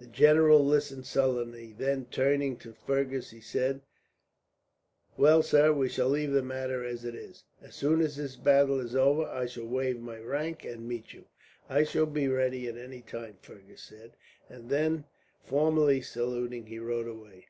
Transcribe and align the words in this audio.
The 0.00 0.08
general 0.08 0.64
listened 0.66 1.06
sullenly, 1.06 1.72
then 1.78 2.06
turning 2.06 2.56
to 2.56 2.72
Fergus, 2.72 3.30
he 3.30 3.40
said: 3.40 3.82
"Well, 5.16 5.44
sir, 5.44 5.72
we 5.72 5.88
shall 5.88 6.08
leave 6.08 6.32
the 6.32 6.42
matter 6.42 6.82
as 6.84 7.04
it 7.04 7.14
is. 7.14 7.44
As 7.62 7.76
soon 7.76 8.00
as 8.00 8.16
this 8.16 8.34
battle 8.34 8.80
is 8.80 8.96
over, 8.96 9.26
I 9.26 9.46
shall 9.46 9.68
waive 9.68 10.00
my 10.00 10.18
rank 10.18 10.64
and 10.64 10.88
meet 10.88 11.12
you." 11.14 11.26
"I 11.68 11.84
shall 11.84 12.06
be 12.06 12.26
ready 12.26 12.66
at 12.66 12.76
any 12.76 13.00
time," 13.02 13.36
Fergus 13.42 13.82
said; 13.84 14.16
and 14.48 14.70
then, 14.70 15.04
formally 15.44 16.00
saluting, 16.02 16.66
he 16.66 16.80
rode 16.80 17.06
away. 17.06 17.46